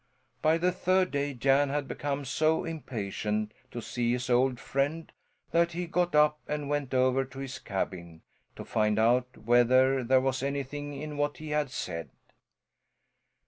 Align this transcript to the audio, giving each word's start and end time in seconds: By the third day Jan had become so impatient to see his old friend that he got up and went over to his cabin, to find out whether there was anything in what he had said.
By 0.41 0.57
the 0.57 0.71
third 0.71 1.11
day 1.11 1.35
Jan 1.35 1.69
had 1.69 1.87
become 1.87 2.25
so 2.25 2.63
impatient 2.65 3.53
to 3.69 3.83
see 3.83 4.13
his 4.13 4.31
old 4.31 4.59
friend 4.59 5.11
that 5.51 5.73
he 5.73 5.85
got 5.85 6.15
up 6.15 6.39
and 6.47 6.67
went 6.67 6.95
over 6.95 7.23
to 7.25 7.37
his 7.37 7.59
cabin, 7.59 8.23
to 8.55 8.65
find 8.65 8.97
out 8.97 9.37
whether 9.37 10.03
there 10.03 10.19
was 10.19 10.41
anything 10.41 10.95
in 10.95 11.17
what 11.17 11.37
he 11.37 11.49
had 11.51 11.69
said. 11.69 12.09